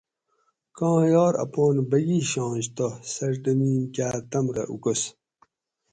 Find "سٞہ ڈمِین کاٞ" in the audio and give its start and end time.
3.13-4.15